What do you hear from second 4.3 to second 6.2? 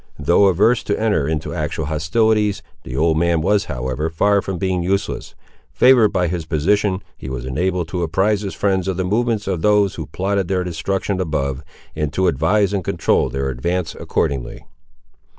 from being useless. Favoured